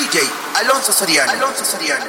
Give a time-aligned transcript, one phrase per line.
[0.00, 0.18] DJ
[0.54, 1.30] Alonso Soriano.
[1.30, 2.06] Alonso Soriano.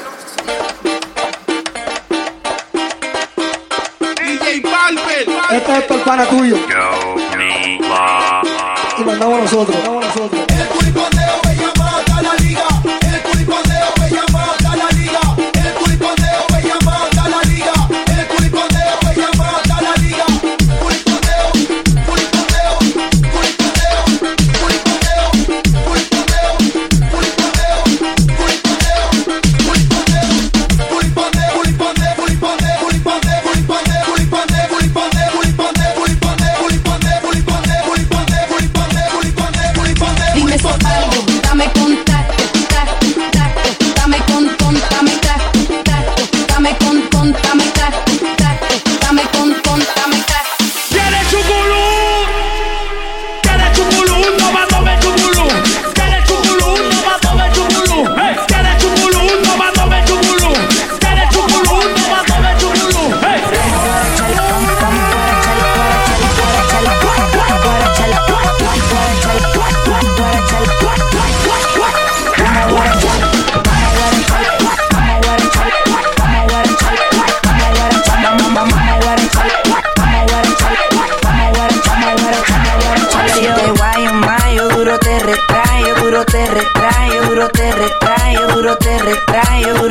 [4.16, 5.28] DJ Palper.
[5.52, 6.56] Esto es para tuyo.
[6.70, 8.96] Yo, me, la, la.
[8.98, 9.76] Y mandamos nosotros.
[9.76, 10.51] Mandamos nosotros.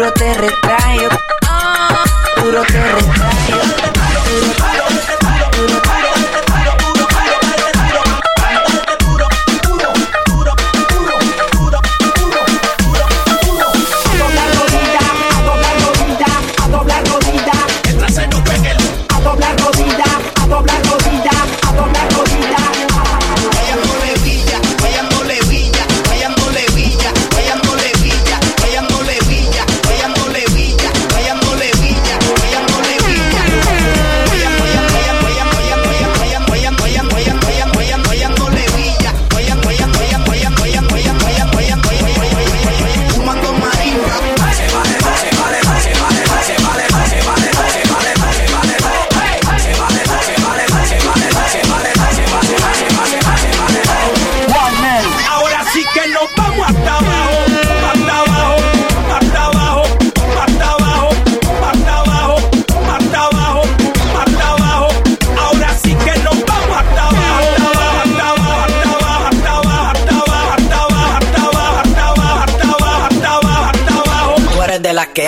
[0.01, 0.90] futuro te retrae.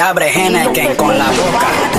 [0.02, 1.92] abre Henneken con la boca.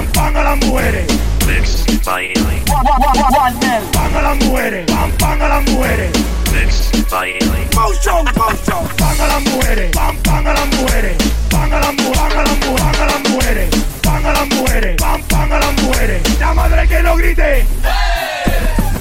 [0.00, 1.06] Pan, pan a las mujeres.
[1.46, 2.62] Mix by Eli.
[2.64, 4.86] Pan a las mujeres.
[4.90, 6.10] Pan, pan a las mujeres.
[6.54, 7.68] Mix by Eli.
[7.74, 8.88] Motion, motion.
[8.96, 9.90] Pan a las mujeres.
[9.94, 11.16] Pan, a las mujeres.
[11.50, 12.16] Pan a las mujeres.
[12.16, 13.68] Pan a las mujeres.
[14.00, 15.02] Pan a las mujeres.
[15.02, 16.40] A las mujeres.
[16.40, 17.66] La madre que no grite.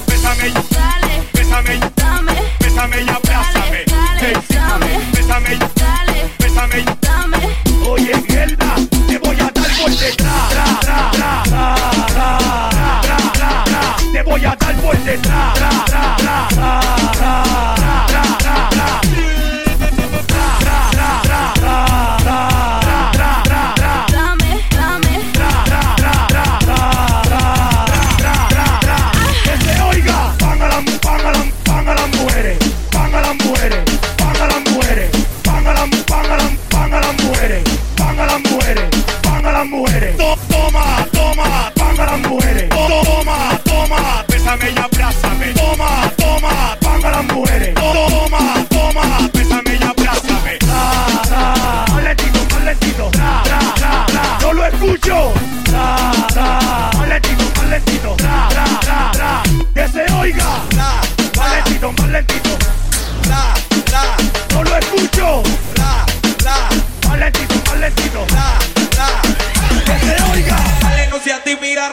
[0.06, 0.52] Bésame.
[0.70, 1.24] Dale.
[1.34, 1.80] Bésame.
[1.96, 2.34] Dame.
[2.60, 3.86] Bésame y abrázame.
[3.88, 4.34] Dale.
[4.50, 5.00] Dame.
[5.14, 5.60] Bésame.
[5.76, 6.30] Dale.
[6.40, 6.86] Bésame.
[7.00, 7.38] Dame.
[7.88, 8.76] Oye, mierda.
[9.08, 10.29] Te voy a dar por detrás.
[39.90, 40.18] mujeres.
[40.18, 42.70] toma, toma, panga las mujeres.
[42.70, 45.54] toma, toma, bésame y abrázame.
[45.54, 47.59] Toma, toma, panga las mujeres.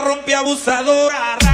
[0.04, 1.45] rompe abusadora.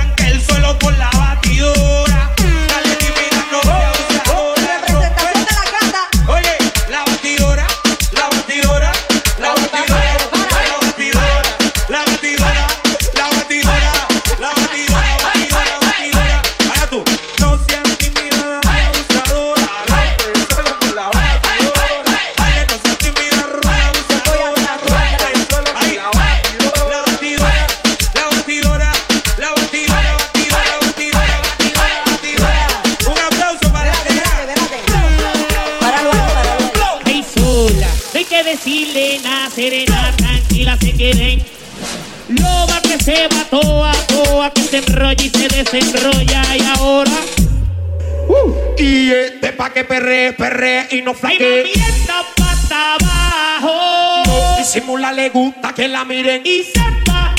[50.30, 51.72] Perre, perre y no flaque.
[51.74, 54.56] esta pata abajo.
[54.58, 56.42] Disimula, le gusta que la miren.
[56.44, 57.34] Y sepa.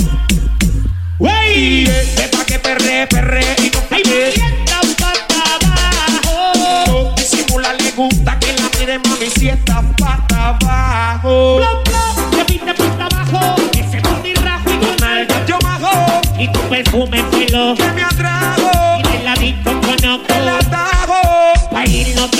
[1.20, 1.84] Y Wey.
[1.86, 4.34] este pa' que perre, perre y no flaque.
[4.36, 7.14] esta pata abajo.
[7.16, 11.58] Disimula, le gusta que la miren, mami, si está pata abajo.
[11.58, 13.56] Bla, bla, que pinte pata abajo.
[13.74, 14.00] Ese
[14.42, 15.34] rajo y con algo.
[15.48, 17.76] Yo majo, Y tu perfume pelo.
[17.76, 18.43] que me atrago,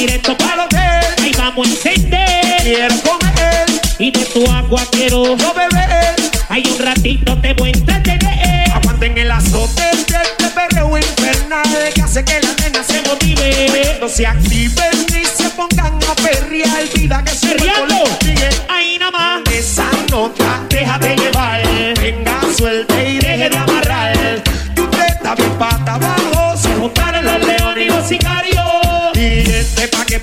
[0.06, 0.78] directo Para que
[1.24, 2.58] Ahí vamos a encender.
[2.62, 3.66] quiero comer,
[4.00, 5.36] Y de tu agua quiero.
[5.38, 6.16] no beber.
[6.50, 8.70] Hay un ratito te voy a entretener.
[8.74, 11.64] Aguanten el azote de este perreo infernal
[11.96, 14.00] que hace que las nenas se motiven.
[14.02, 16.84] No se activen ni se pongan a perrear.
[16.94, 18.50] Vida que se consigue.
[18.70, 19.54] Ahí nada más.
[19.54, 21.62] Esa nota, déjate llevar.
[22.02, 23.83] Venga, suelte y deje de amarrar.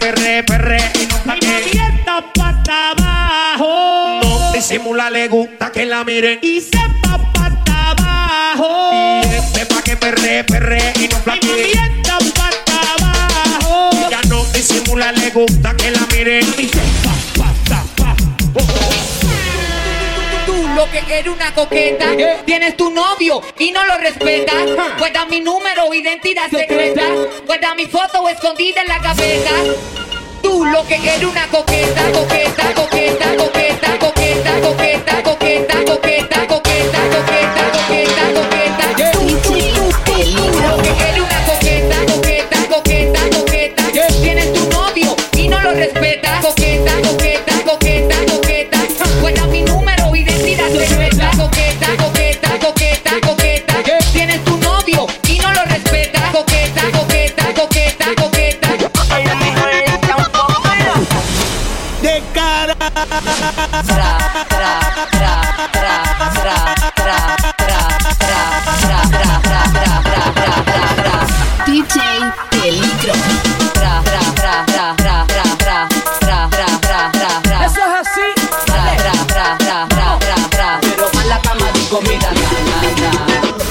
[0.01, 4.21] Perre, perre y no esta pata abajo.
[4.23, 6.39] No disimula, le gusta que la miren.
[6.43, 9.23] Y sepa pata abajo.
[9.23, 11.73] Y este pa' que perre, perre y no Ay, mami, flaque.
[11.73, 13.91] esta pata abajo.
[14.11, 16.47] Ya no disimula, le gusta que la miren.
[16.59, 16.90] Y sepa
[20.81, 22.07] lo que eres una coqueta,
[22.47, 24.65] tienes tu novio y no lo respetas.
[24.99, 27.03] Guarda mi número, identidad secreta.
[27.45, 29.51] Guarda mi foto escondida en la gaveta.
[30.43, 34.61] Tú lo que eres una coqueta, coqueta, coqueta, coqueta, coqueta, coqueta,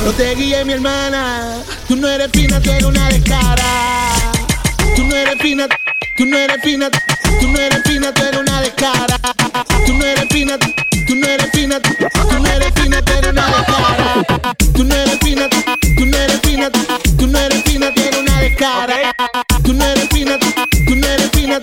[0.04, 1.62] No te guíes, mi hermana.
[1.88, 3.89] Tú no eres fina, tú eres una descara.
[10.30, 10.58] Fina,
[11.08, 14.56] tú no eres fina, tú no eres fina, eres una descara.
[14.74, 15.50] Tú no eres fina,
[15.98, 16.72] tú no eres fina,
[17.18, 19.16] tú no eres fina, eres una descara.
[19.64, 20.40] Tú no eres fina,
[20.88, 21.60] tú no eres fina,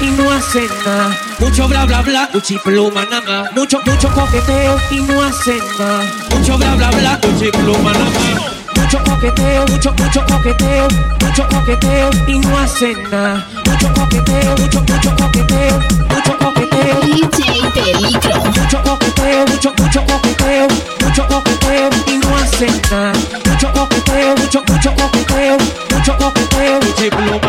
[0.00, 1.16] y no hacen nada.
[1.38, 3.50] Mucho bla bla bla, cuchi pluma nada.
[3.54, 6.04] Mucho, mucho coqueteo y no hacen nada.
[6.30, 8.10] Mucho bla bla bla, cuchi pluma nada.
[8.76, 10.88] Mucho coqueteo, mucho, mucho coqueteo,
[11.20, 13.46] mucho coqueteo y no hacen nada.
[13.64, 17.00] Mucho coqueteo, mucho, mucho coqueteo, mucho coqueteo.
[17.00, 18.44] DJ Peligro.
[18.44, 20.68] Mucho coqueteo, mucho, mucho coqueteo,
[21.04, 23.12] mucho coqueteo y no hacen nada.
[23.56, 25.56] Mucho coqueteo, mucho, mucho coqueteo,
[25.90, 26.78] mucho coqueteo.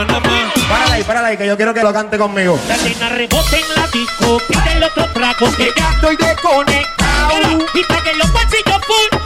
[0.06, 0.54] Nada más.
[0.70, 2.58] Párala ahí, párala ahí, que yo quiero que lo cante conmigo.
[2.70, 7.66] La nena rebote en la disco, pide el otro trago que ya estoy desconectado.
[7.74, 9.20] Y que los bolsillos full.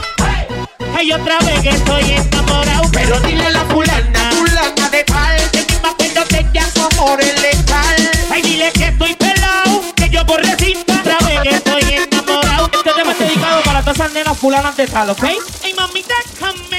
[0.96, 2.90] Ay, otra vez que estoy enamorado.
[2.92, 6.80] Pero dile a la fulana, fulana de tal, que ni me acuerdo que ya su
[6.80, 8.10] amor es letal.
[8.28, 10.92] Ay, dile que estoy pelado, que yo por recinto.
[10.92, 12.68] Otra vez que estoy enamorado.
[12.74, 15.22] Este tema está dedicado para todas esas nenas fulanas de tal, ¿ok?
[15.62, 16.71] Ay, mami, déjame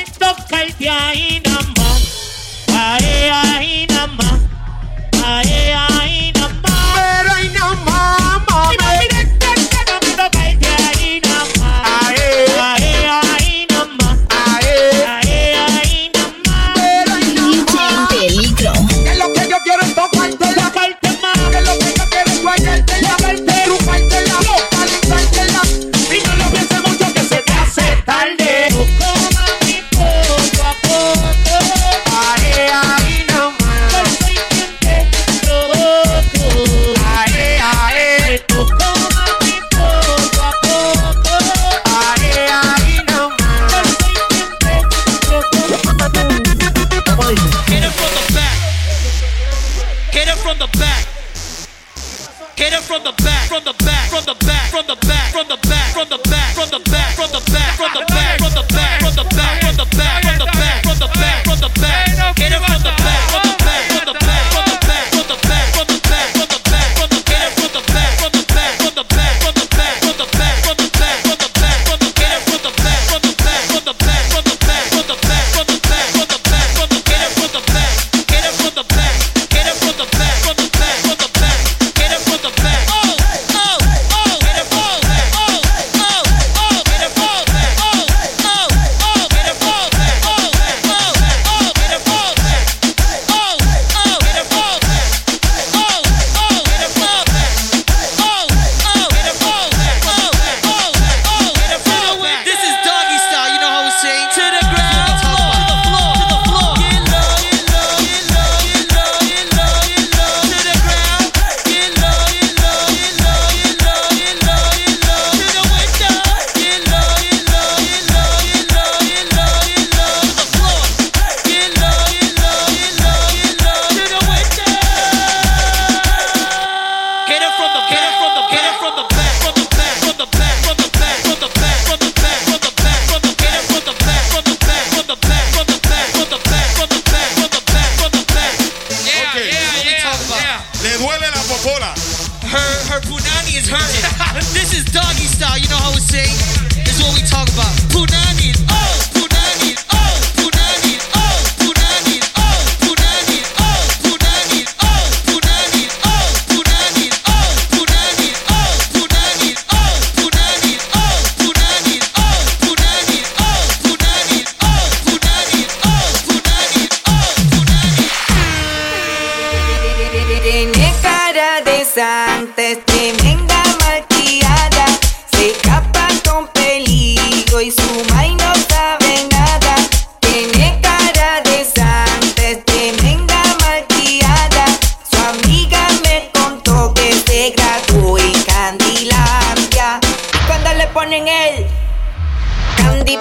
[0.85, 1.95] Aye, aye, number.
[2.67, 4.49] Aye, aye, number.
[5.23, 5.82] Aye, aye.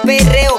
[0.05, 0.52] Perreo,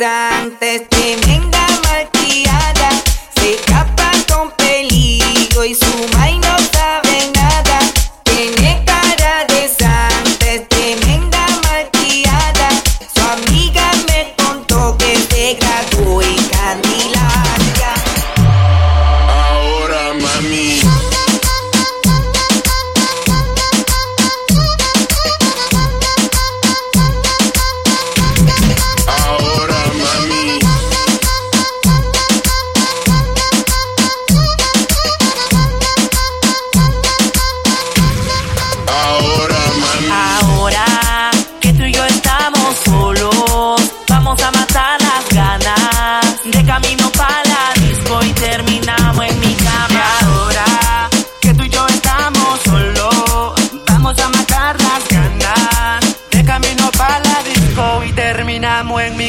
[0.00, 1.55] antes, dime.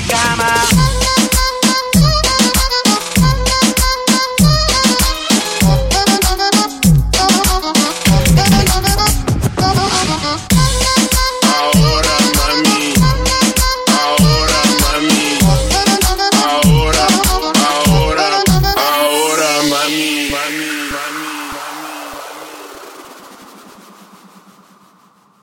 [0.01, 0.76] cama.